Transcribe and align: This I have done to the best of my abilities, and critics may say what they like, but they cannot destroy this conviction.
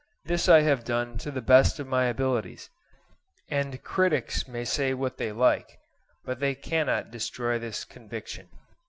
This 0.25 0.49
I 0.49 0.61
have 0.61 0.83
done 0.83 1.19
to 1.19 1.29
the 1.29 1.43
best 1.43 1.77
of 1.79 1.85
my 1.85 2.05
abilities, 2.05 2.71
and 3.49 3.83
critics 3.83 4.47
may 4.47 4.65
say 4.65 4.95
what 4.95 5.17
they 5.17 5.31
like, 5.31 5.77
but 6.25 6.39
they 6.39 6.55
cannot 6.55 7.11
destroy 7.11 7.59
this 7.59 7.85
conviction. 7.85 8.49